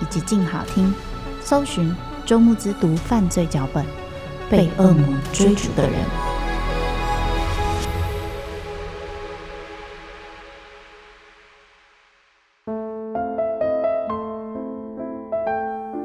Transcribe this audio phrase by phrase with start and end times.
[0.00, 0.92] 以及静好听，
[1.40, 1.94] 搜寻
[2.24, 3.84] 周慕之读犯罪脚本，
[4.50, 5.98] 被恶魔追逐的人。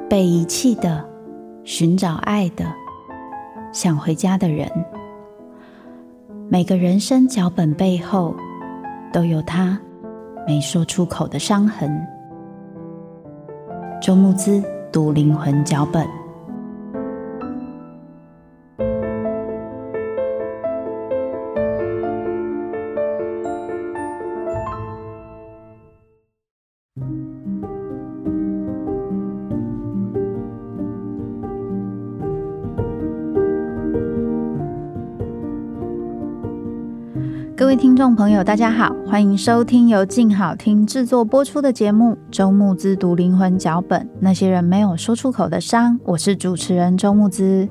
[0.09, 1.03] 被遗弃的，
[1.63, 2.63] 寻找爱的，
[3.73, 4.69] 想回家的人。
[6.49, 8.35] 每个人生脚本背后，
[9.11, 9.79] 都有他
[10.45, 12.12] 没说出口的伤痕。
[14.03, 16.22] 周慕姿读灵魂脚本。
[37.73, 45.99] 位听众朋友，大家好，欢迎收听由静好听制作播出的节目《周慕姿读灵魂脚本》，那些人没有说出口的伤。
[46.05, 47.67] 我是主持人周慕姿。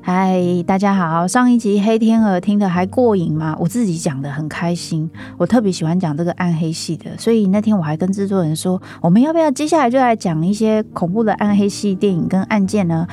[0.00, 1.26] 嗨，大家好。
[1.26, 3.56] 上一集黑天鹅听得还过瘾吗？
[3.58, 5.10] 我自己讲得很开心。
[5.36, 13.08] 我特别喜欢讲这个暗黑系的，所以那天我还跟制作人说，我们要不要接下来就来讲一些恐怖的暗黑系电影跟案件呢？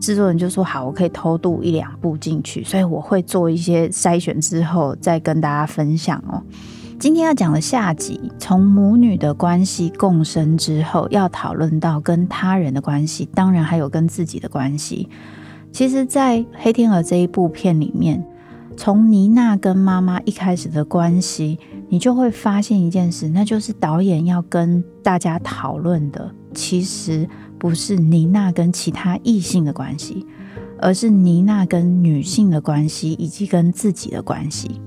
[0.00, 6.42] 制作人就说好，我可以偷渡一两部进去，所以我会做一些筛选之后再跟大家分享哦。
[6.98, 15.08] 今天要讲的下集，从母女的关系共生之后，要讨论到跟他人的关系，当然还有跟自己的关系。
[15.72, 18.24] 其实，在《黑天鹅》这一部片里面，
[18.76, 21.58] 从妮娜跟妈妈一开始的关系，
[21.88, 27.28] 你就会发现一件事，那就是导演要跟大家讨论的，其实。
[27.58, 30.26] 不是妮娜跟其他异性的关系，
[30.78, 34.80] 而是妮娜跟女性的关系，以及跟自己的关系。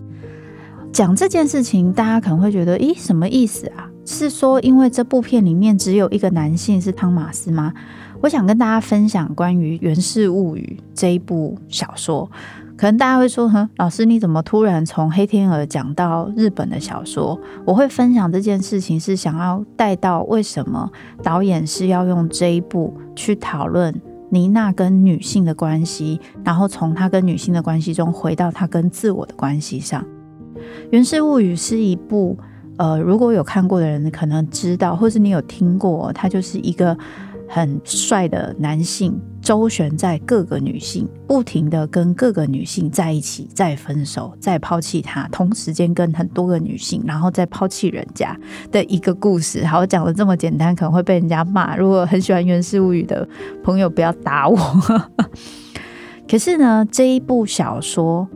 [0.92, 3.90] 讲这件事情，大家可能会觉得，咦，什么意思啊？
[4.06, 7.72] 是说因为这部片里面只有一个男性是汤马斯吗？
[8.22, 12.30] 我想跟大家分享关于《源氏物语》这一部小说。
[12.80, 20.90] 可能大家会说：“哼，老师，你怎么突然从黑天鹅讲到日本的小说？”我会分享这件事情，是想要带到为什么
[21.22, 23.94] 导演是要用这一部去讨论
[24.30, 30.02] 妮娜跟女性的关系，然后从她跟女性的关系中回到她跟自我的关系上。
[30.92, 32.38] 《源氏物语》是一部，
[32.78, 36.98] 呃，如果有看过的人可能知道，或是你有听过，它就是一个。
[37.52, 39.20] 很帅的男性
[39.50, 48.40] 周旋在各个女性，不停的跟各个女性在一起，再分手，再抛弃他，同时间跟很多个女性，然后再抛弃人家
[48.72, 49.66] 的一个故事。
[49.66, 51.76] 好，我讲的这么简单，可能会被人家骂。
[51.76, 53.28] 如果很喜欢《源氏物语》的
[53.64, 54.56] 朋友，不要打我。
[56.30, 58.28] 可是呢，这一部小说，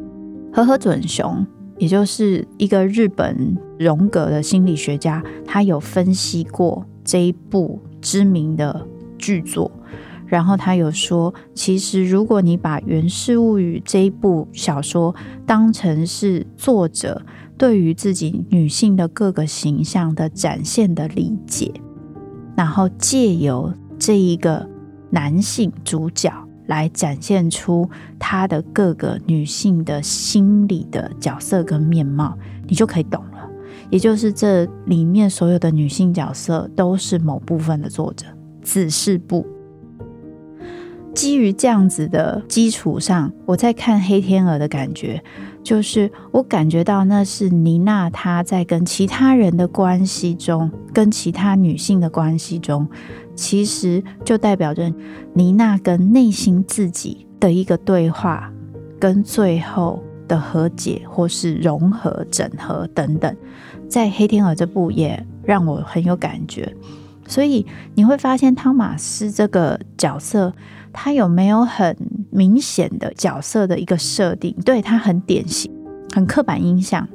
[0.52, 1.46] 河合隼雄，
[1.78, 8.88] 也就是一个日本荣格的心理学家，他有分析过这一部知名的。
[9.20, 9.72] 剧作，
[10.34, 15.14] 然后他有说，其实如果你把《源氏物语》这一部小说
[15.46, 17.22] 当成是作者
[17.56, 21.72] 对于自己女性的各个形象的展现的理解，
[22.58, 24.68] 然后借由这一个
[25.12, 26.34] 男性主角
[26.66, 27.88] 来展现出
[28.18, 32.36] 他的各个女性的心理的角色跟面貌，
[32.68, 33.48] 你就可以懂了。
[33.92, 38.26] 也就是这里面所有的女性角色都是某部分的作者。
[38.64, 39.46] 只是部。
[41.14, 45.24] 基于这样子的基础上，我在看《黑天鹅》的感觉，
[45.64, 52.88] 就是我感觉到那是妮娜她在跟其他人的关系中，跟其他女性的关系中，
[53.36, 54.92] 其实就代表着
[55.34, 58.52] 妮娜跟内心自己的一个对话，
[59.00, 63.36] 跟最后的和解或是融合、整合等等。
[63.88, 66.76] 在《黑天鹅》这部也让我很有感觉。
[67.26, 70.54] 所以你会发现汤马斯这个角色，
[70.94, 71.98] 他有没有很
[72.30, 74.56] 明显的角色的一个设定？
[74.64, 75.70] 对，他很典型，
[76.14, 77.06] 很刻板印象，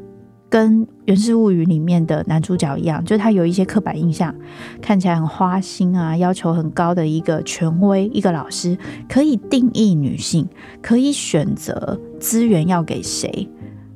[0.50, 4.34] 跟《源氏物语》里面的男主角一样，就他有一些刻板印象，
[4.82, 8.76] 看起来很花心啊，要求很高的一个权威，一个老师，
[9.08, 10.46] 可以定义女性，
[10.82, 13.48] 可以选择资源要给谁，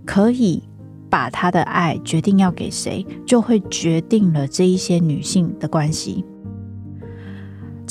[0.06, 0.62] 可以。
[1.10, 6.24] 把他的爱决定要给谁，就会决定了这一些女性的关系。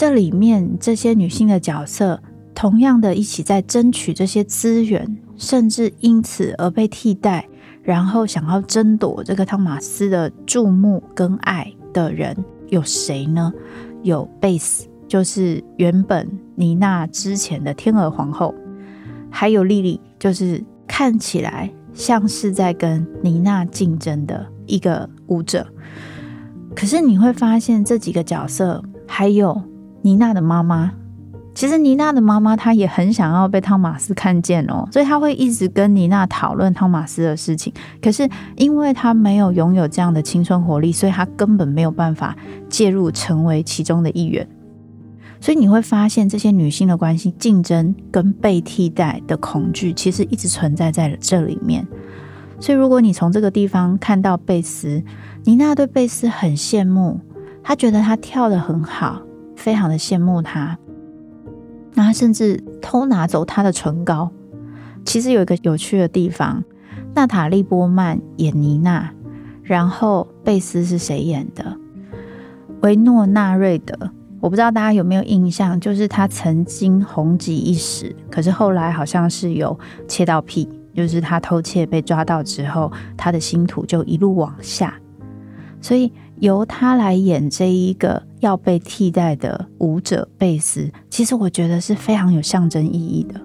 [0.02, 2.20] 这里面这些女性的角色，
[2.56, 7.48] 同样的一起在争取这些资源，甚至因此而被替代，
[7.84, 12.36] 然后想要争夺这个汤马斯的注目跟爱的人
[12.70, 13.54] 有谁呢？
[14.02, 18.56] 有贝斯，就是原本妮娜之前的天鹅皇后，
[19.30, 21.72] 还有莉莉，就是看起来。
[21.94, 25.68] 像是在跟妮娜竞争的一个舞者，
[26.76, 29.62] 可是你会发现这几个角色，还有
[30.02, 30.92] 妮娜的妈妈。
[31.54, 37.74] 其实妮娜的妈妈她也很想要被汤马斯看见哦，所以她会一直跟妮娜讨论汤马斯的事情。
[38.02, 42.36] 可是因为她没有拥有这样的青春活力，所以她根本没有办法
[42.70, 44.48] 介入成为其中的一员。
[45.42, 51.86] 所以你会发现，这些女性的关系竞争跟被替代的恐惧，其实一直存在在这里面。
[52.60, 55.04] 所以，如果你从这个地方看到贝斯，
[55.44, 57.20] 妮娜对贝斯很羡慕，
[57.64, 59.20] 她觉得她跳得很好，
[59.62, 60.78] 非常的羡慕他。
[61.94, 64.32] 那他甚至偷拿走他的唇膏。
[65.06, 66.64] 其实有一个有趣的地方，
[67.14, 69.12] 娜塔莉波曼演妮娜，
[69.64, 71.78] 然后贝斯是谁演的？
[72.82, 74.12] 维诺纳瑞德。
[74.40, 84.96] 我不知道大家有没有印象，就是他曾经红极一时，可是后来好像是有窃盗癖，就是他偷窃被抓到之后，他的星途就一路往下。
[85.80, 93.40] 所以由他来演这一个要被替代的舞者贝斯，其实我觉得是非常有象征意义的，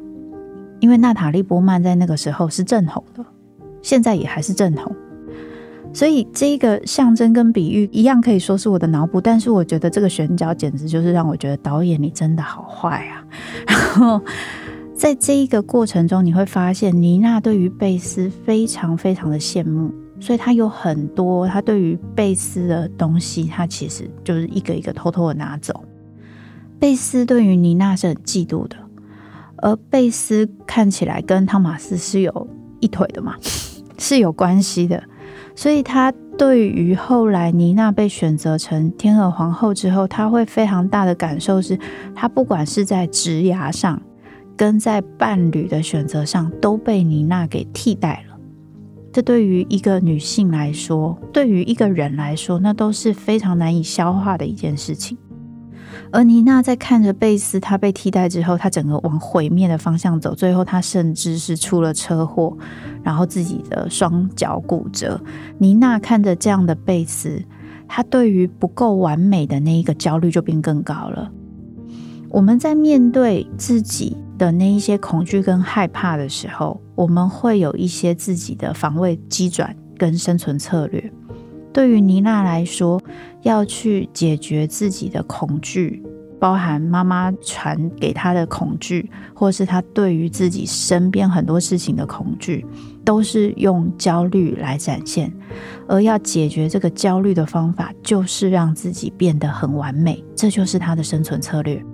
[0.81, 3.25] 因为娜塔莉波曼在那个时候是正红的，
[3.81, 4.95] 现在也还是正红。
[5.93, 9.19] 所以这个象征跟比喻一样，可以说是我的脑补。
[9.19, 13.25] 但是我觉得这个选角简直就是让我觉得导演你真的好坏啊！
[13.67, 14.21] 然后
[14.95, 25.85] 在这一个过程中，你会发现妮娜对于贝斯非常非常的羡慕，所以他有很多他对于贝斯的东西，他其实就是一个一个偷偷的拿走。
[26.79, 28.77] 贝斯对于妮娜是很嫉妒的，
[29.57, 32.49] 而贝斯看起来跟汤玛斯是有
[32.81, 33.35] 一腿的嘛，
[33.99, 35.03] 是有关系的。
[35.55, 41.79] 所以，他对于后来妮娜被选择成天鹅皇后之后，他会非常大的感受是，
[42.15, 44.01] 他不管是在职涯上，
[44.55, 48.36] 跟在伴侣的选择上，都被妮娜给替代了。
[49.17, 55.17] 这对于一个女性来说，对于一个人来说，那都是非常难以消化的一件事情。
[56.13, 62.55] 而妮娜在看着贝斯，她被替代之后，她整个往毁灭的方向走，最后她甚至是出了车祸，
[63.03, 65.19] 然后自己的双脚骨折。
[65.57, 67.43] 妮娜看着这样的贝斯，
[67.89, 71.33] 她对于不够完美的那一个焦虑就变更高了。
[72.29, 81.13] 我们在面对自己的那一些恐惧跟害怕的时候，我们会有一些自己的防卫机转跟生存策略。
[81.73, 83.01] 对于妮娜来说，
[83.43, 86.03] 要去解决自己的恐惧，
[86.41, 92.65] 包含妈妈传给她的恐惧，或是她对于自己身边很多事情的恐惧，
[93.05, 95.31] 都是用焦虑来展现。
[95.87, 101.85] 而要解决这个焦虑的方法，就是让自己变得很完美，这就是她的生存策略。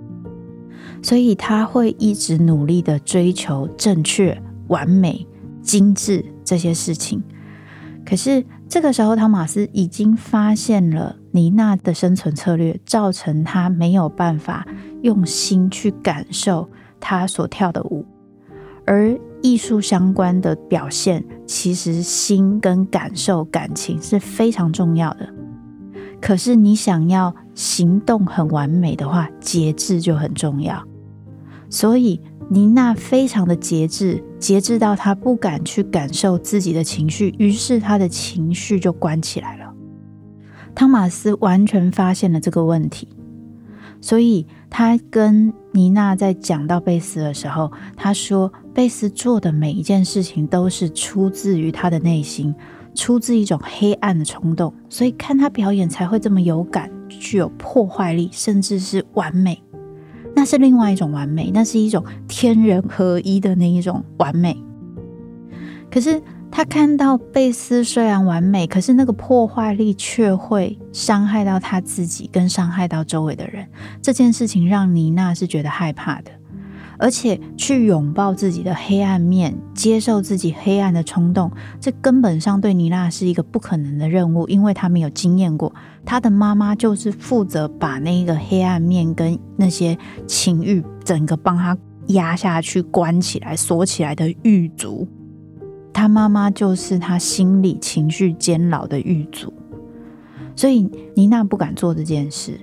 [1.01, 5.27] 所以她会一直努力的追求正确、完美、
[5.61, 7.21] 精致这些事情。
[8.05, 14.67] 可是这个时候，汤马斯已经发现了妮娜的生存策略，造成他没有办法
[15.03, 18.05] 用心去感受他所跳的舞。
[18.85, 25.33] 而艺术相关的表现，其实心跟感受、感情是非常重要的。
[26.19, 30.83] 可是你想要行动很完美的话，节制就很重要。
[31.69, 32.19] 所以。
[32.49, 39.73] 妮娜非常的节制，节制到她不敢去感受自己的情绪，于是她的情绪就关起来了。
[40.75, 43.07] 汤马斯完全发现了这个问题，
[44.01, 52.53] 所以他跟妮娜在讲到贝斯的时候，他说贝斯做的每一件事情都是出自于他的内心，
[52.93, 59.62] 出自一种黑暗的冲动，所以看他表演才会这么有感，具有破坏力，甚至是完美。
[60.35, 64.57] 那是另外一种完美，那是一种天人合一的那一种完美。
[65.91, 73.67] 可是他看到贝斯虽然完美，可是那个破坏力却会伤害到他自己，跟伤害到周围的人。
[74.01, 76.31] 这件事情让妮娜是觉得害怕的，
[77.03, 85.75] 而且去拥抱自己的黑暗面，接受自己黑暗的冲动，这根本上对妮娜是一个不可能的任务，因为她没有经验过。
[86.05, 95.05] 她的妈妈就是负责把那个黑暗面跟那些情欲整个帮她压下去、关起来、锁起来的狱卒。
[95.91, 99.51] 她妈妈就是她心理情绪监牢的狱卒，
[100.55, 102.57] 所以妮娜不敢做这件事。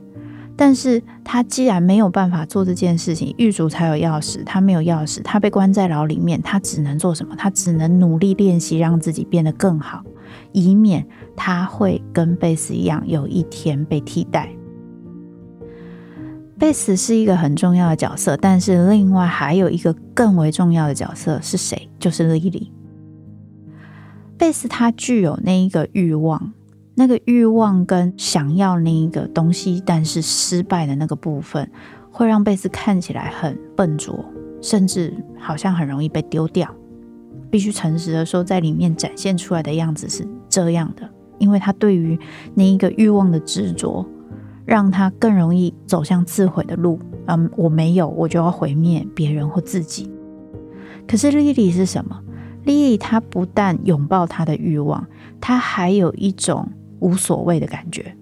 [0.60, 7.34] 但是他既然没有办法做这件事情，狱卒才有钥匙，他没有钥匙，他被关在牢里面，他只能做什么？
[7.34, 10.04] 他只能努力练习，让自己变得更好，
[10.52, 14.50] 以免他会跟贝斯一样，有一天被替代。
[16.58, 21.88] 贝斯是一个很重要的角色，但是另外还有一个更为重要的角色是谁？
[21.98, 22.70] 就是莉莉。
[24.36, 26.52] 贝斯他具有那一个欲望，
[27.00, 31.66] 那个欲望跟想要那一个东西，但是失败的那个部分，
[32.11, 34.23] 会让贝斯看起来很笨拙，
[34.61, 36.69] 甚至好像很容易被丢掉。
[37.50, 42.21] 必须诚实的说，在里面展现出来的样子是这样的，因为他对于
[42.54, 44.07] 那一个欲望的执着，
[44.66, 47.00] 让他更容易走向自毁的路。
[47.28, 50.12] 嗯，我没有，我就要毁灭别人或自己。
[51.09, 52.21] 可是莉莉是什么？
[52.64, 55.07] 莉莉她不但拥抱她的欲望，
[55.40, 56.69] 她还有一种
[57.00, 58.14] 无所谓的感觉，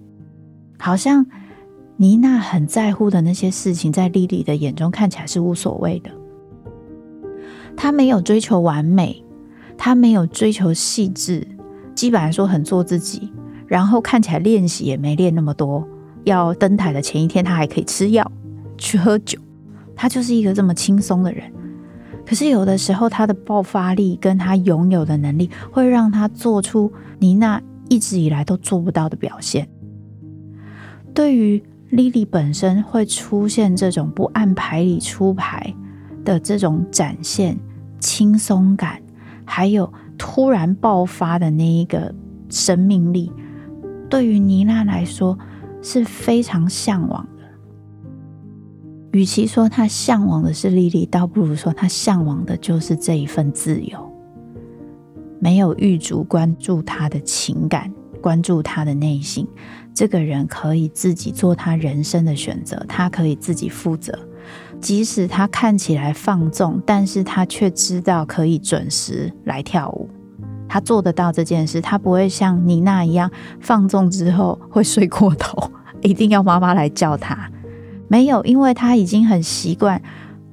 [0.78, 1.26] 好像
[1.96, 6.10] 妮娜很在乎的那些事情，在莉莉的眼中看起来是无所谓的。
[7.76, 9.24] 她没有追求完美，
[9.76, 11.46] 她没有追求细致，
[11.94, 13.32] 基本来说很做自己，
[13.66, 15.86] 然后看起来练习也没练那么多。
[16.24, 18.30] 要登台的前一天，她还可以吃药、
[18.76, 19.38] 去喝酒，
[19.94, 21.52] 她就是一个这么轻松的人。
[22.26, 29.68] 可是有的时候，他的爆发力跟他拥有的能力，会让他做出妮娜一直以来都做不到的表现。
[31.14, 35.74] 对于莉莉本身，会出现这种不按牌理出牌
[36.24, 37.58] 的这种展现
[37.98, 39.00] 轻松感，
[39.44, 42.14] 还有突然爆发的那一个
[42.48, 43.32] 生命力，
[44.08, 45.38] 对于妮娜来说
[45.82, 47.44] 是非常向往的。
[49.12, 54.07] 与其说他向往的是莉莉，倒不如说他向往的就是这一份自由。
[55.40, 59.46] 没有玉足关注他的情感，关注他的内心，
[59.94, 64.16] 这个人可以自己做他人生的选择，他可以自己负责。
[64.80, 70.08] 即使他看起来放纵，但是他却知道可以准时来跳舞。
[70.68, 73.30] 他做得到这件事，他不会像妮娜一样
[73.60, 75.70] 放纵之后会睡过头，
[76.02, 77.50] 一定要妈妈来叫他。
[78.06, 80.00] 没有，因为他已经很习惯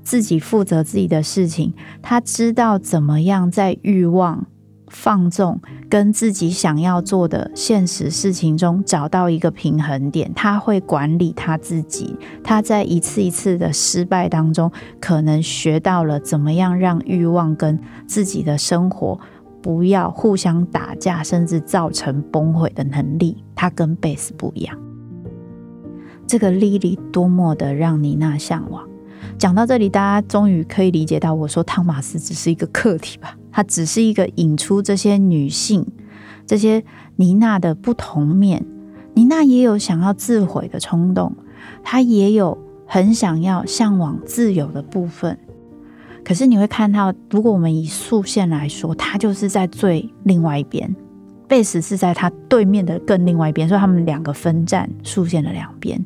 [0.03, 4.47] 自己负责自己的事情，他知道怎么样在欲望、
[4.87, 10.31] 放纵跟自己想要做的现实事情中找到一个平衡点。
[10.33, 19.19] 他会管理他自己，他在一次一次的失败当中，可能学到了怎么样让欲望跟自己的生活
[19.61, 23.43] 不要互相打架，甚至造成崩毁的能力。
[23.55, 24.77] 他跟贝斯不一样。
[26.27, 28.87] 这个莉莉多么的让妮娜向往。
[29.37, 33.35] 讲到这里，大家终于可以理解到，我说汤马斯只是一个客体吧？
[33.55, 35.87] 它只是一个引出这些女性、
[36.45, 36.83] 这些
[37.15, 38.65] 妮娜的不同面。
[39.13, 41.33] 妮娜也有想要自毁的冲动，
[41.81, 45.39] 她也有很想要向往自由的部分。
[46.21, 50.93] 可是你会看到，如果我们以竖线来说，她就是在最另外一边，
[51.47, 56.05] 贝斯是在她对面的更另外一边，所以他们两个分站竖线的两边。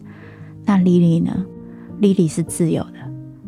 [0.66, 1.44] 那莉莉呢？
[1.98, 3.00] 莉莉是自由的，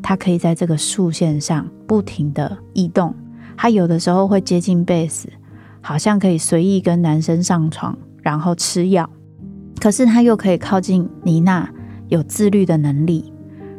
[0.02, 3.14] 她可以在这个竖线上不停地移动。
[3.58, 5.30] 她有的时候会接近贝斯，
[5.82, 9.10] 好像可以随意跟男生上床，然后吃药。
[9.80, 11.70] 可是她又可以靠近妮娜，
[12.08, 13.32] 有自律的能力，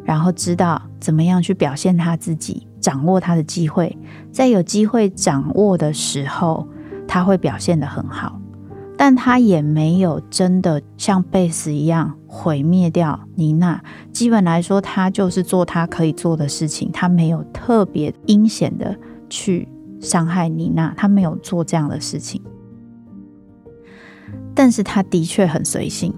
[0.05, 3.97] 然后知道怎么样去表现她自己，掌握她的机会。
[4.31, 6.67] 在有机会掌握的时候，
[7.07, 8.39] 她会表现得很好。
[8.95, 13.83] 但他也没有真的像贝斯一样毁灭掉妮娜。
[14.13, 18.97] 基本来说，他就是做他可以做的事情，他没有特别阴险的
[19.33, 19.67] 去
[19.99, 22.41] 伤害妮娜，他没有做这样的事情。
[24.55, 26.13] 但是他的确很随性。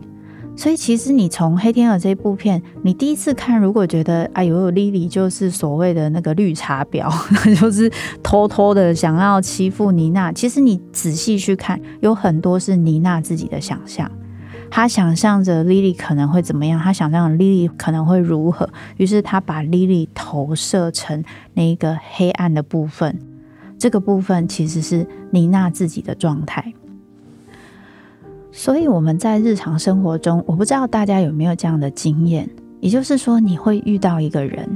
[0.57, 7.11] 所以，其实你从《黑天鹅》这部片，你第一次看，如果觉得哎呦，莉莉就是所谓的那个绿茶婊，
[7.61, 7.91] 就是
[8.23, 10.33] 偷偷的想要欺负妮娜。
[10.33, 14.11] 其实你仔细去看，有很多是妮娜自己的想象。
[14.77, 23.17] 他想象着莉莉可能会怎么样，他想象莉莉可能会如何，于是他把莉莉投射成那一个黑暗的部分，
[23.79, 26.75] 这个部分其实是妮娜自己的状态。
[28.51, 32.51] 所以我们在日常生活中，我不知道大家有没有这样的经验，
[32.81, 34.69] 也就是说，你会遇到一个人，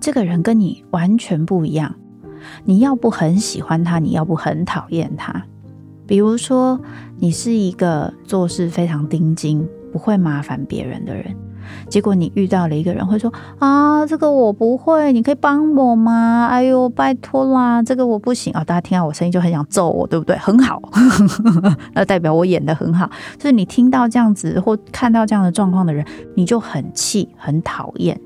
[0.00, 1.94] 这个人跟你完全不一样，
[2.64, 5.44] 你要不很喜欢他，你要不很讨厌他。
[6.08, 6.80] 比如说，
[7.18, 11.36] 你是一个做事非常盯紧，不会麻烦别人的人。
[11.86, 16.46] 结果你遇到了一个人，会说啊，这个我不会，你可以帮我吗？
[16.50, 18.64] 哎呦，拜托啦，这个我不行啊！
[18.64, 20.34] 大家听到我声音就很想揍我，对不对？
[20.38, 20.80] 很好，
[21.92, 23.10] 那代表我演得很好。
[23.36, 26.02] 就是你听到这样子或看到这样的状况的人，
[26.34, 28.18] 你就很气，很讨厌。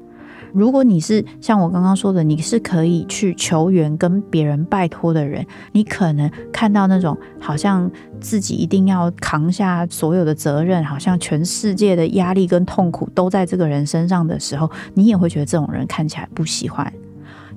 [0.53, 7.91] 如果你是像我刚刚说的，你是可以去求援跟别人拜托的人，你可能看到那种好像
[8.21, 16.93] 自己一定要扛下所有的责任，好像全世界的压力跟痛苦都在这个人身上的时候，你也会觉得这种人看起来不喜欢。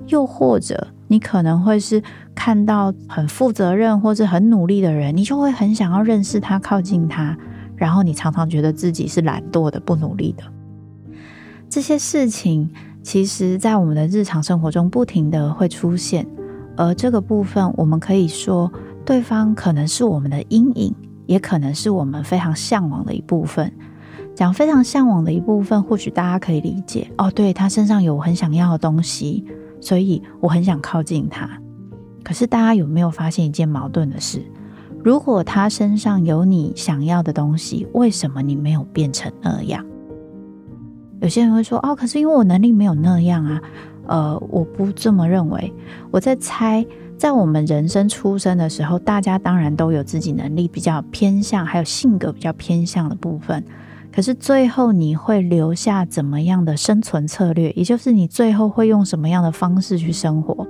[0.08, 2.00] 又或者你可能会是
[2.34, 7.36] 看到很负责任或者很努力的人，你就会很想要认识他、靠近他，
[7.76, 10.44] 然后你常常觉得自己是懒惰的、不努力的。
[11.68, 12.70] 这些事情，
[13.02, 16.26] 其实在我们的日常生活中不停的会出现，
[16.76, 18.72] 而这个部分，我们可以说，
[19.04, 20.94] 对方可能是我们的阴影，
[21.26, 23.72] 也可能是我们非常向往的一部分。
[24.34, 29.44] 讲非常向往的一部分，或许大家可以理解哦，对，他身上有我很想要的东西，
[29.80, 31.48] 所以我很想靠近他。
[32.22, 34.42] 可是大家有没有发现一件矛盾的事？
[35.02, 39.84] 如果他身上有你想要的东西，为什么你没有变成那样？
[41.20, 43.60] 有些人会说：“哦，可是因为我能力没有那样啊。”
[44.08, 45.72] 呃，我不这么认为。
[46.12, 46.86] 我在猜，
[47.18, 53.64] 在我们人生出生的时候，大家当然都有自己能力比较偏向，还有性格比较偏向的部分。
[54.12, 57.72] 可是最后你会留下怎么样的生存策略？
[57.72, 60.64] 也就是你最后会用什么样的方式去生活？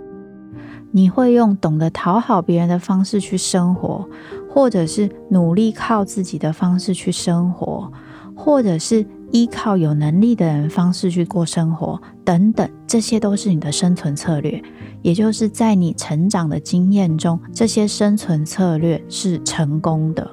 [0.90, 4.08] 你会用懂得讨好别人的方式去生活，
[4.48, 7.92] 或者是努力靠自己的方式去生活，
[8.34, 9.06] 或者是？
[9.32, 14.62] 依靠有能力的人方式去过生活，等等，这些都是你的生存策略。
[15.02, 20.28] 也就是在你成长的经验中，这些生存策略是成功的。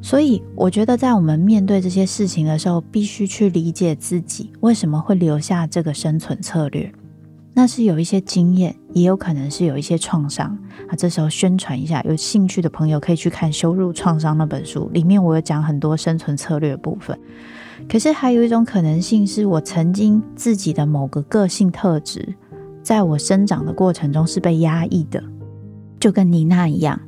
[0.00, 6.90] 所以，我觉得在我们面对这些事情的时候，必须去理解自己为什么会留下这个生存策略。
[7.58, 10.56] 那是有一些经验，也有可能是有一些创伤。
[10.88, 17.18] 啊，这时候宣传一下，有兴趣的朋友可以去看《羞辱创伤》那本书，里面我有讲很多生存策略部分。
[17.88, 22.32] 可是还有一种可能性，是我曾经自己的某个个性特质，
[22.80, 25.20] 在我生长的过程中是被压抑的，
[25.98, 27.00] 就跟妮娜一样，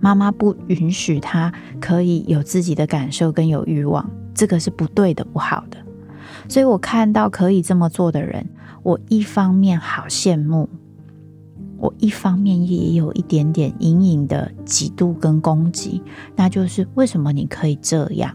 [0.00, 5.78] 妈妈不允许她可以有自己的感受跟有欲望，这个是不对的，不好的。
[6.48, 8.44] 所以我看到可以这么做的人。
[8.86, 10.68] 我一方面好羡慕，
[11.76, 16.00] 我一方面也有一点点隐隐的嫉妒跟攻击，
[16.36, 18.32] 那就是为什么你可以这样？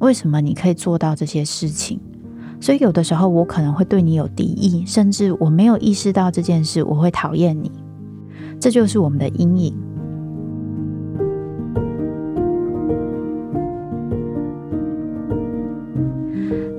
[0.00, 2.00] 为什么你可以做到这些事情？
[2.60, 7.70] 所以有的时候我可能会对你有敌意，甚至我没有意识到这件事，我会讨厌你。
[8.58, 9.72] 这就是我们的阴影。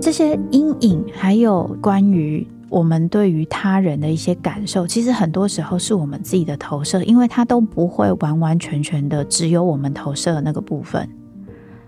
[0.10, 11.08] 这些阴影，还有关于我们对于他人的一些感受，其实很多时候是我们自己的投射，因为它都不会完完全全的只有我们投射的那个部分。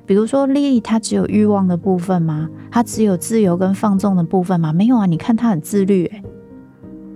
[0.05, 2.47] 比如说，莉莉她只有欲望的部分吗？
[2.69, 4.71] 她只有自由跟放纵的部分吗？
[4.71, 5.07] 没有啊！
[5.07, 6.21] 你看她很自律，诶，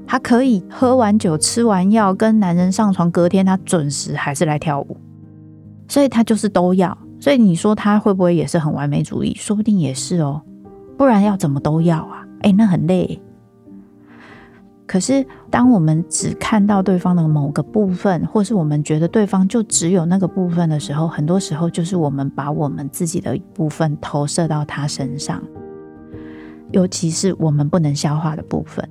[0.08, 4.98] 她可以喝完酒、吃完药，跟男人上床，隔天她准时还是来跳舞，
[5.88, 6.98] 所以她就是都要。
[7.20, 9.36] 所以你说她会不会也是很完美主义？
[9.36, 10.42] 说不定也是哦。
[10.98, 12.26] 不然要怎么都要啊？
[12.42, 13.22] 哎，那很累。
[14.88, 25.42] 可是，当我们只看到对方的某个部分，或是我们觉得对方就只有那个部分的时候，很多时候就是我们把我们自己的一部分投射到他身上，
[26.72, 28.88] 尤其是我们不能消化的部分。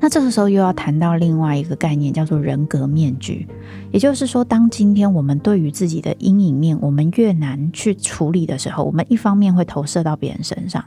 [0.00, 3.46] 那这个时候又要谈到另外一个概念，叫做人格面具。
[3.90, 10.84] 也就是说，当今天我们对于自己的阴影面，我们越难去处理的时候，我们一方面会投射到别人身上，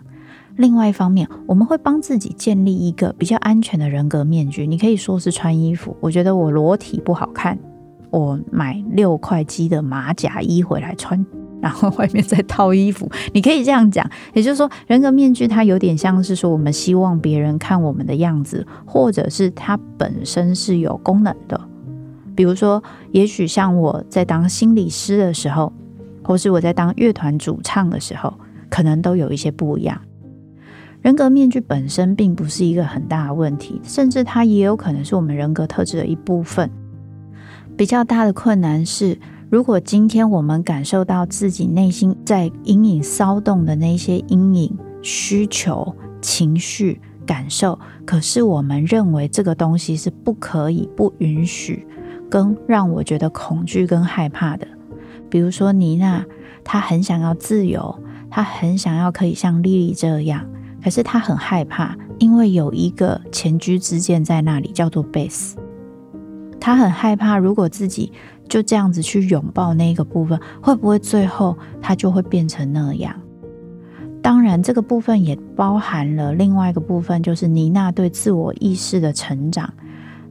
[0.55, 4.67] 另外一方面，我们会帮自己建立一个比较安全的人格面具。
[4.67, 7.57] 你可以说是穿衣服，我觉得我裸体不好看，
[8.09, 11.25] 我买六块肌的马甲衣回来穿。
[11.61, 21.61] 然后外面再套衣服，你可以这样讲，也就是说，人格面具它有点像是说，我们希望别人看我们的样子，或者是它本身是有功能的。
[22.33, 25.71] 比如说，也许像我在当心理师的时候，
[26.23, 28.33] 或是我在当乐团主唱的时候，
[28.69, 30.01] 可能都有一些不一样。
[31.01, 36.69] 人格面具本身并不是一个很大的问题，甚至它也有可能是我们人格特质的一部分。
[37.75, 39.17] 比较大的困难是，
[39.51, 51.85] 如果今天我们感受到自己内心在隐隐骚动的那些阴影、需求、情绪、感受，可是我们认为这个东西是不可以、不允许，
[52.29, 54.65] 跟让我觉得恐惧跟害怕的。
[55.29, 56.25] 比如说妮娜，
[56.63, 57.93] 她很想要自由，
[58.29, 60.49] 她很想要可以像莉莉这样。
[60.81, 65.57] 可是她很害怕，因为有一个前车之鉴在那里，叫做贝斯。
[66.63, 68.13] 他很害怕，如果自己
[68.51, 73.15] 就这样子去拥抱那个部分，会不会最后它就会变成那样？
[74.21, 79.73] 当然，这个部分也包含了另外一个部分，就是妮娜对自我意识的成长。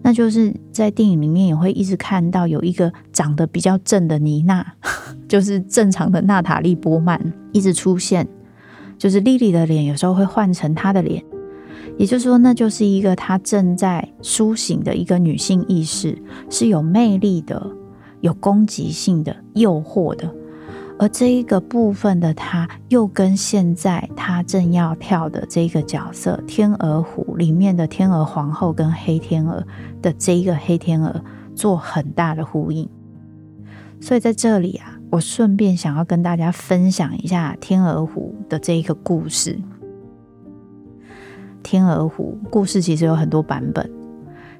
[0.02, 4.66] 那就是在电影里面也会一直看到有一个长得比较正的妮娜，
[5.26, 7.18] 就是正常的娜塔莉波曼
[7.52, 8.28] 一直出现。
[8.98, 11.24] 就是莉莉的脸有时候会换成她的脸，
[11.96, 17.66] 也就是说，那就是一个她正在苏醒的一个女性意识，是有魅力的、
[18.20, 20.32] 有攻击性的、诱惑的。
[20.98, 29.66] 而这一个部分的他，又跟现在他正要跳的这个角色《天鹅湖》里面的天鹅皇后跟黑天鹅
[30.02, 32.88] 的这一个黑天鹅做很大的呼应。
[34.00, 34.96] 所以在这里啊。
[35.12, 39.54] 我顺便想要跟大家分享一下《天鹅湖》的这一个故事。
[41.64, 43.90] 《天鹅湖》故事其实有很多版本，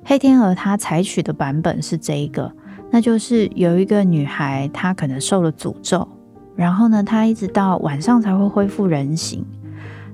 [0.04, 2.52] 黑天鹅它采取的版本是这一个，
[2.90, 6.06] 那就是有一个女孩，她可能受了诅咒，
[6.56, 9.44] 然后呢，她一直到晚上才会恢复人形，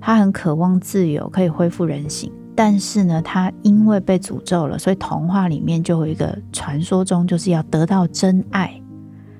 [0.00, 8.80] 她很渴望自由，可以恢复人形，但是呢，她因为被诅咒了，所以童话里面就有一个传说中就是要得到真爱。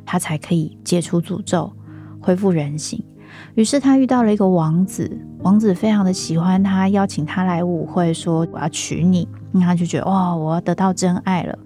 [0.09, 1.73] 他才可以解除诅咒，
[2.21, 3.05] 恢复人形。
[3.57, 9.29] 于是他遇到了一个王子，王子非常的喜欢他，邀请他来舞会，说我要娶你。
[9.51, 11.59] 那他就觉得哇，我要得到真爱了。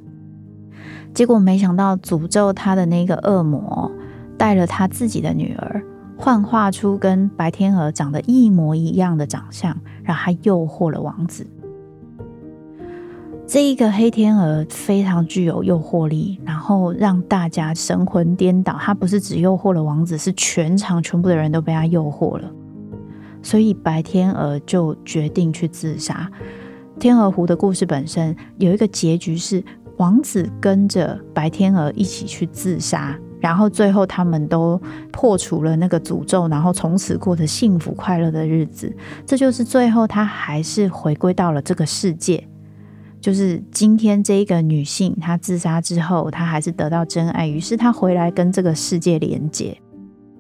[1.12, 3.90] 结果没想到诅咒他的那个恶魔
[4.38, 5.83] 带了他自己的女儿，
[6.16, 11.46] 幻化出跟白天鹅长得一模一样的长相，然后他诱惑了王子。
[13.46, 18.77] 这一个黑天鹅非常具有诱惑力，然后让大家神魂颠倒。
[18.79, 22.49] 他不是只诱惑了王子，是全场全部的人都被他诱惑了。
[23.42, 26.31] 所以白天鹅就决定去自杀。
[27.01, 29.64] 天鹅湖的故事本身有一个结局是，
[30.00, 34.80] 王子跟着白天鹅一起去自杀，然后最后他们都
[35.12, 38.90] 破除了那个诅咒，然后从此过着幸福快乐的日子。
[39.26, 42.42] 这就是最后他还是回归到了这个世界。
[43.20, 49.76] 就是今天这一个女性，她自杀之后，她还是得到真爱，于是她回来跟这个世界连接。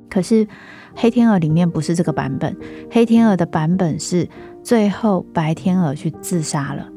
[0.08, 0.48] 可是
[0.94, 2.56] 黑天鹅里面不是这个版本，
[2.90, 4.26] 黑天鹅的版本是
[4.62, 6.88] 最后白天鹅去自杀了。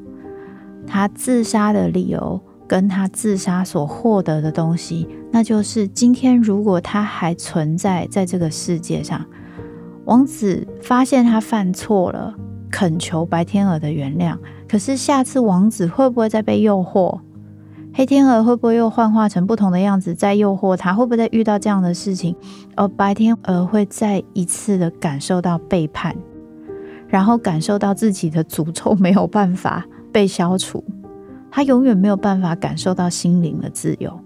[0.87, 9.25] 她自杀的理由跟他自杀所获得的东西，那就是今天如果他还存在在这个世界上，
[10.05, 12.35] 王子发现他犯错了，
[12.71, 14.37] 恳求白天鹅的原谅。
[14.67, 17.19] 可是下次王子会不会再被诱惑？
[17.93, 20.95] 黑天鹅会不会又幻化成不同的样子再诱惑他？
[20.95, 22.35] 会不会再遇到这样的事情？
[22.75, 26.15] 而白天鹅会再一次的感受到背叛，
[27.07, 30.83] 然后感受到自己的诅咒没有办法被消除，
[31.55, 34.19] 他永远没有办法感受到心灵的自由。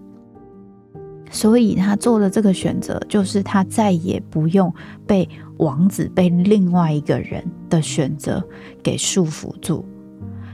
[1.30, 4.74] 所以他做了这个选择，就是他再也不用
[5.06, 8.42] 被王子、被另外一个人的选择
[8.82, 9.84] 给束缚住。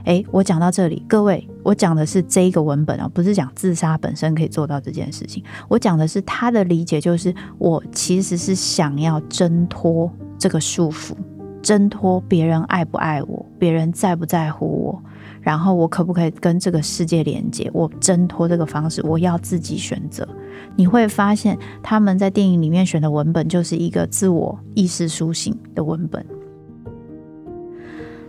[0.06, 5.44] 诶，我讲到这里，各位，我讲的是这一个文本啊，不是讲自杀本身可以做到这件事情。
[5.68, 11.12] 我讲的是他的理解，就是我其实是想要挣脱这个束缚，
[11.62, 15.02] 挣脱别人爱不爱我，别人在不在乎我，
[15.44, 17.70] 然后我可不可以跟这个世界连接？
[17.74, 20.26] 我挣脱这个方式，我要自己选择。
[20.74, 26.24] 你会发现他们在电影里面选的文本就是一个自我意识苏醒的文本。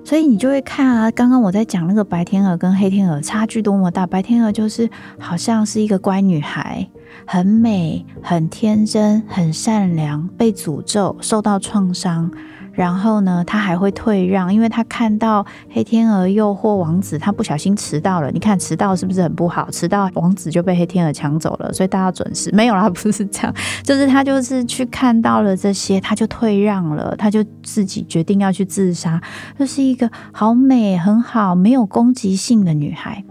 [0.04, 4.06] 所以你就会看啊，刚刚我在讲那个白天鹅跟黑天鹅差距多么大。
[4.06, 6.88] 白天鹅就是好像是一个乖女孩，
[7.26, 12.30] 很美、很天真、很善良，被诅咒、受到创伤。
[12.76, 18.30] 然后呢，他还会退让，因为他看到黑天鹅诱惑王子，他不小心迟到了。
[18.32, 19.72] 你看迟到是不是很不好？
[19.72, 22.52] 迟到王子就被黑天鹅抢走了，所以大家准时。
[22.54, 29.22] 没有啦，不是这样，就是他就是去看到了这些，他就退让了，他就自己决定要去自杀。
[29.58, 33.24] 就是一个好美、很好、没有攻击性的女孩。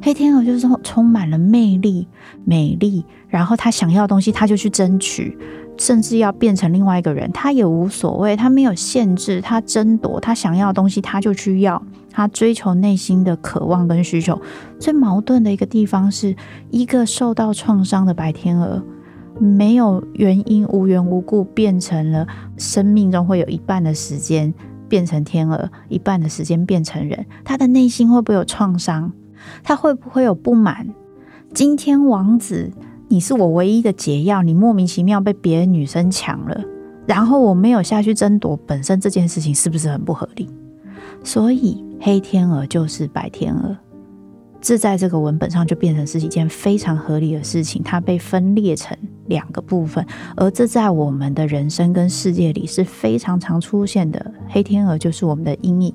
[0.00, 2.06] 黑天鹅就是充满了魅力、
[2.44, 5.36] 美丽，然后他想要的东西，他就去争取。
[5.78, 14.38] 甚至要变成另外一个人，他也无所谓，他没有限制，他争夺他想要的东西，他就去要，他追求内心的渴望跟需求。
[14.80, 16.34] 最矛盾的一个地方是，
[16.70, 18.82] 一个受到创伤的白天鹅，
[19.38, 24.52] 没有原因，无缘无故变成了生命中会有一半的时间
[24.88, 29.12] 变成天鹅，一半的时间变成人，他的内心会不会有创伤？
[29.62, 30.88] 他会不会有不满？
[31.54, 32.72] 今天王子。
[33.10, 36.62] 你是我唯一的解药，你莫名其妙被别的女生抢了，
[37.06, 40.46] 然后我没有下去争夺，本身这件事情是不是很不合理？
[41.24, 43.74] 所以黑天鹅就是白天鹅，
[44.60, 48.94] 这在这个文本上就变成是一件非常合理的事情，它被分裂成
[49.26, 50.04] 两个部分，
[50.36, 54.32] 而这在我们的人生跟世界里是非常常出现的。
[54.48, 55.94] 黑天鹅就是我们的阴影，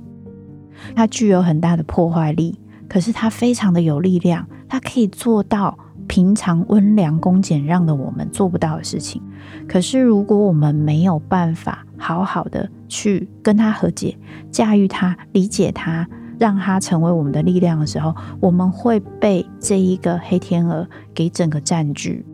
[0.96, 5.78] 它具有很大的破坏力，可是它非常的有力量，它可以做到。
[6.08, 9.22] 平常温良恭俭让的我们做不到的事情，
[9.68, 14.18] 可是如果我们没有办法好好的去跟他和解、
[14.52, 22.26] 驾驭他、理解他，让他成为我们的力量的时候，我们会被这一个黑天鹅给整个占据，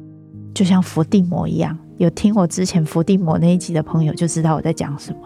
[0.53, 1.77] 就像伏地魔一样。
[1.97, 5.19] 有听我之前伏地魔那一集的朋友就知道我在讲什么。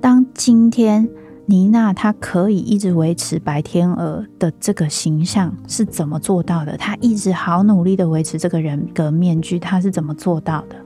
[0.00, 1.08] 当今天。
[1.50, 6.76] 妮娜她可以一直维持白天鹅的这个形象是怎么做到的？
[6.76, 10.76] 她一直好努力的维持这个人格面具，她是怎么做到的？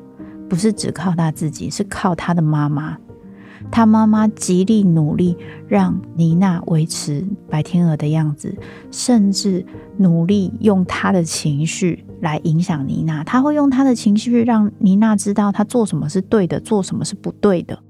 [0.48, 2.96] 不是只靠她自己，是靠她的妈妈。
[3.72, 8.56] 她妈妈极力努力让妮娜维持白天鹅的样子，
[8.92, 13.24] 甚至努力用她的情绪来影响妮娜。
[13.24, 17.80] 她会用她的情绪让妮娜知道她做什么是对的，做什么是不对的。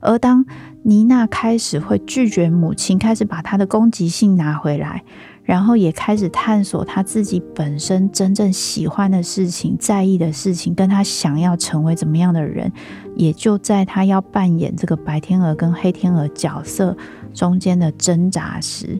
[0.00, 0.44] 而当
[0.88, 5.02] 妮娜开始会拒绝母亲，开始把她的攻击性拿回来，
[5.42, 12.72] 然后也开始探索她自己本身真正喜欢的事情、在意的事情，跟她想要成为怎么样的人，
[13.16, 16.96] 也就在她要扮演这个白天鹅跟黑天鹅角色
[17.34, 18.96] 中间的挣扎时，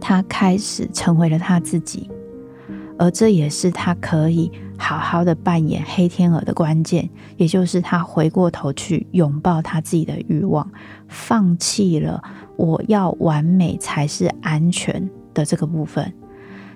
[0.00, 2.08] 她开始成为了她自己，
[2.98, 4.50] 而这也是他可以。
[4.76, 10.68] 好好的扮演黑天鹅的关键，也就是他回过头去拥抱他自己的欲望，
[11.06, 12.20] 放弃了
[12.56, 16.12] 我要完美才是安全的这个部分，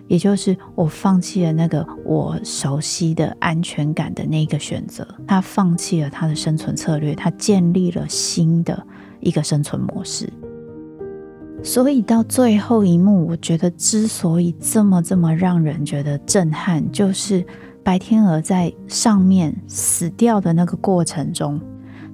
[0.06, 5.06] 也就是我放弃了那个我熟悉的安全感的那个选择。
[5.26, 8.86] 他放弃了他的生存策略，他建立了新的
[9.18, 10.32] 一个生存模式。
[11.62, 17.44] 所以到最后一幕，我觉得之所以这么这么让人觉得震撼，就是。
[17.84, 21.58] 白天鹅在上面死掉的那个过程中，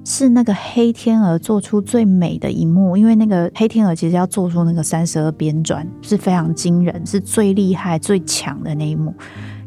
[0.05, 2.97] 是那个黑天鹅做出最美的一幕。
[2.97, 9.13] 因为那个黑天鹅其实要做出那个三十二边转是非常惊人，是最厉害、最强的那一幕。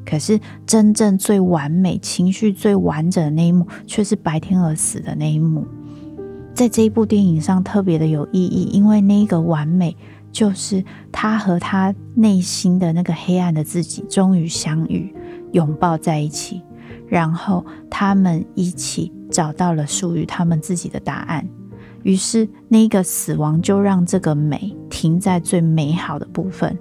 [0.05, 5.67] 可是真正最完美、情绪最完整的那一幕，却是白天鹅死的那一幕。
[6.57, 9.95] 在这一部电影上特别的有意义，因为那个完美
[10.31, 15.13] 就是他和他内心的那个黑暗的自己终于相遇。
[15.51, 16.63] 拥抱在一起，
[17.07, 21.47] 然后他们一起找到了属于他们自己的答案。
[22.01, 26.75] 于是，那个死亡就让这个美停在最美好的部分。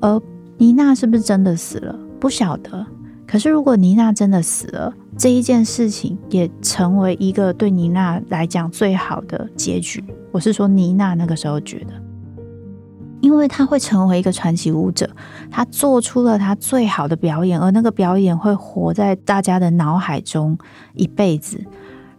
[0.00, 0.18] 而
[0.56, 1.94] 妮娜是不是真的死了？
[2.18, 2.84] 不晓得。
[3.26, 10.04] 可是，如果妮娜真的死了，这一件事情也成为一个对妮娜来讲最好的结局。
[10.30, 11.94] 我是说，妮娜那个时候觉得。
[13.22, 15.08] 因为她会成为一个传奇舞者，
[15.50, 20.56] 她做出了她最好的表演，而那个表演会活在大家的脑海中
[20.94, 21.58] 一辈子。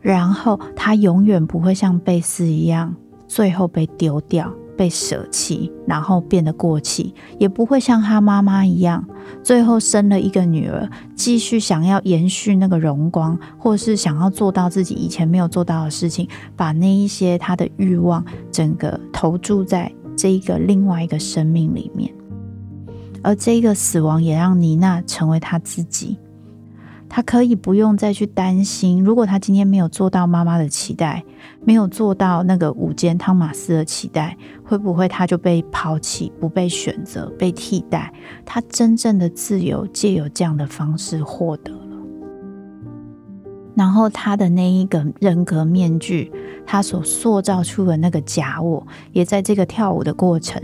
[0.02, 2.96] 然后她永远不会像贝斯一样，
[3.28, 9.04] 最后被丢掉、被舍弃，然后变得过气，也不会像他妈妈一样，
[9.44, 19.92] 最后生了一个女儿，继续想要延续那个荣光，或是想要做到自己以前没有做到的事情，把那一些他的欲望整个投注在。
[20.16, 22.12] 这一个另外一个生命里面，
[23.22, 26.18] 而这个死亡也让妮娜成为她自己。
[27.10, 31.24] 他可以不用再去担心，如果他今天没有做到妈妈的期待，
[31.64, 38.14] 没有做到那个午间汤马斯的期待，会不会他就被抛弃、不被选择、被替代？
[38.46, 41.98] 他真正的自由借由这样的方式获得了。
[43.76, 46.32] 然后他的那一个人格面具。
[46.70, 50.62] 他所塑造出的那个假我，也在这个跳舞的过程，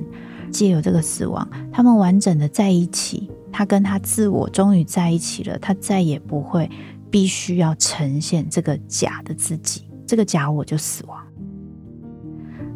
[0.52, 3.32] 借由这个死亡，他们完整的在一起。
[3.54, 6.70] 他跟他自我终于在一起了，他再也不会
[7.12, 11.18] 必须要呈现这个假的自己，这个假我就死亡。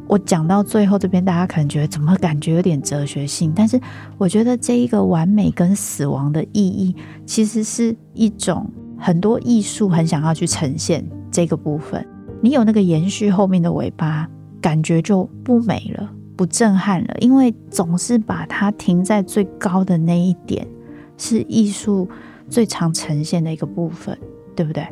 [0.08, 3.52] 我讲到最后这边，大家可能觉得怎么感觉有点哲学性？
[3.54, 3.78] 但是
[4.18, 12.08] 我觉得这一个完美跟死亡的意义，其实是一种很多艺术很想要去呈现这个部分。
[12.40, 14.30] 你有那个延续后面的尾巴，
[14.62, 20.66] 感觉就不美了，不震撼了，因为总是把它停在最高的那一点，
[21.18, 22.08] 是艺术
[22.48, 24.16] 最常呈现的一个部分，
[24.56, 24.88] 对不对？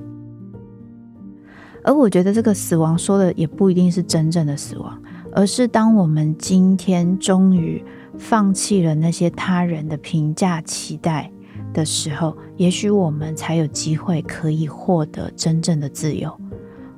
[1.83, 4.99] 而我觉得这个死亡说的也不一定是真正的死亡，
[5.31, 7.85] 而是当我们今天终于
[8.17, 11.31] 放弃了那些他人的评价期待
[11.71, 16.35] 的时候，也许我们才有机会可以获得真正的自由。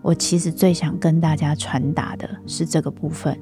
[0.02, 3.38] 我其实最想跟大家传达的是这个部分，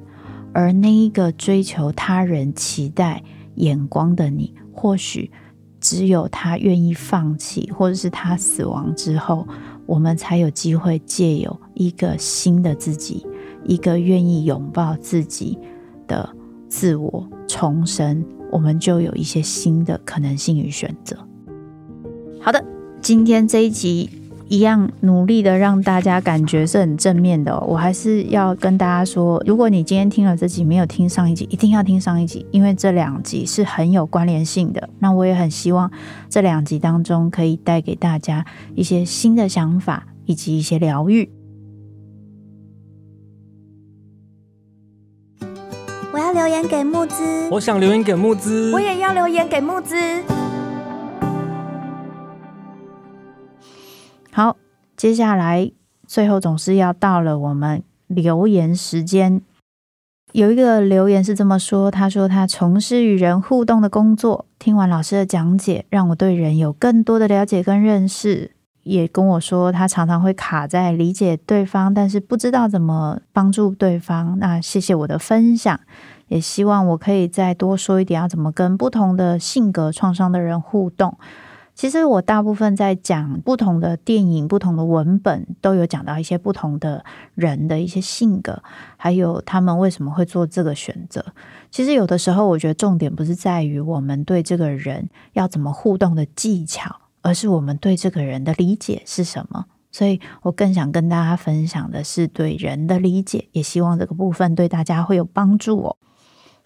[0.56, 3.22] 而那一个追求他人期待
[3.56, 5.30] 眼光的你，或许
[5.78, 9.46] 只有他愿意放弃，或者是他死亡之后。
[9.84, 13.24] 我们才有机会借由一个新的自己，
[13.64, 15.58] 一个愿意拥抱自己
[16.08, 16.28] 的
[16.68, 21.16] 自我重生，我们就有一些新的可能性与选择。
[22.40, 22.64] 好的，
[23.00, 24.08] 今天这一集
[24.48, 27.64] 一样努力的让大家感觉是很正面的哦。
[27.66, 34.88] 我还是要跟大家说，如果你今天听了这集没有听上一集，一定要听上一集，因为这两集是很有关联性的。
[35.00, 35.90] 那我也很希望
[36.28, 41.28] 这两集当中可以带给大家一些新的想法以及一些疗愈。
[46.12, 49.96] 我要留言给木子，我想留言给木子，我也要留言给慕姿。
[54.36, 54.58] 好，
[54.98, 55.72] 接下来
[56.06, 59.40] 最后总是要到了我们留言时间。
[60.32, 68.50] 有一个留言是这么说：“他说他从事与人互动的工作，听完老师的讲解，让我对人有更多的了解跟认识。
[68.82, 74.38] 也跟我说，他常常会卡在理解对方，但是不知道怎么帮助对方。
[74.38, 75.80] 那谢谢我的分享，
[76.28, 81.16] 也希望我可以再多说一点，要怎么跟不同的性格创伤的人互动。”
[81.76, 88.62] 其实我大部分在讲不同的电影、不同的文本，都有讲到一些不同的人的一些性格，
[88.96, 91.22] 还有他们为什么会做这个选择。
[91.70, 99.66] 其实有的时候，我觉得重点不是在于我们对这个人要怎么互动的技巧，而是我们对这个人的理解是什么。
[99.92, 105.96] 所以我更想跟大家分享的是对人的理解，也希望这个部分对大家会有帮助哦。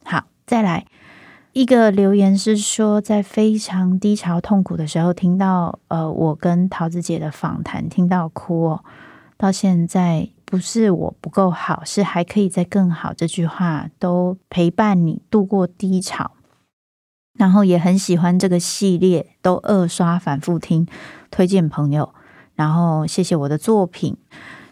[0.04, 0.86] 好，再来。
[1.52, 8.84] 一个留言是说，在非常低潮、痛苦的时候，听到呃我跟桃子姐的访谈，听到哭哦。
[9.36, 13.12] 到现在不是我不够好，是还可以再更好。
[13.12, 16.30] 这句话都陪伴你度过低潮，
[17.36, 20.86] 然后也很喜欢这个系列，都二刷反复听，
[21.32, 22.14] 推荐朋友。
[22.54, 24.16] 然后谢谢我的作品，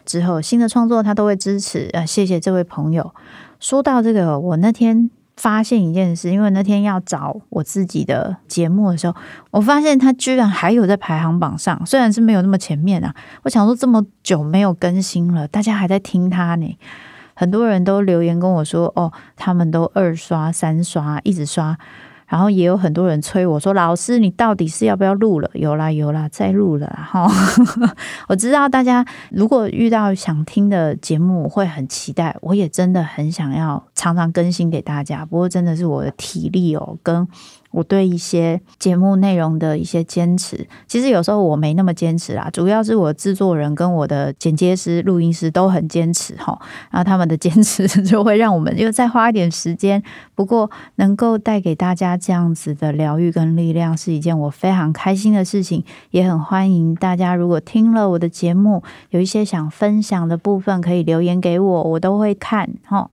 [0.05, 1.89] 之后新的创作他都会支持。
[1.91, 3.13] 呃，谢谢这位朋友。
[3.59, 5.11] 说到这个，我那天。
[5.39, 9.15] 发现一件事，因为那天要找我自己的节目的时候，
[9.51, 13.15] 我发现他居然还有在排行榜上，虽然是没有那么前面啊。
[13.43, 16.77] 我想说这么久没有更新了，大家还在听他呢。
[17.35, 21.77] 很多人都留言跟我说，哦，他们都二刷、三刷，一直刷。
[22.29, 27.27] 然后也有很多人催我说：“老师，你到底是要不要录了？”有啦有啦，再录了哈。
[28.29, 32.37] 我知道大家如果遇到想听的节目，我会很期待。
[32.41, 37.27] 我也真的很想要常常更新给大家，不过真的是我的体力哦跟。
[37.71, 46.59] 我对一些节目内容的一些坚持，其实有时候我没那么坚持啦，主要是我制作人跟我的剪接师、录音师都很坚持哈，
[46.91, 50.01] 然后他们的坚持 就会让我们又再花一点时间。
[50.35, 63.09] 不过能够带给大家这样子的疗愈跟力量，是一件我非常开心的事情，也很欢迎大家如果听了我的节目，有一些想分享的部分，可以留言给我，我都会看哈。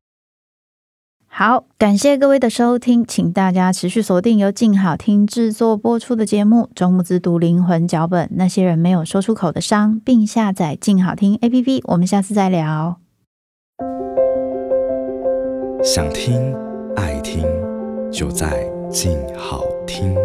[1.38, 11.83] 好，感谢各位的收听，请大家持续锁定由静好听制作播出的节目《周木之读灵魂脚本》，那些人没有说出口的伤，并下载静好听 APP。
[11.88, 12.96] 我们下次再聊。
[15.85, 16.57] 想听
[16.96, 17.44] 爱听，
[18.11, 20.16] 就在静好听。